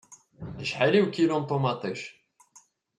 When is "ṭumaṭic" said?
1.49-2.01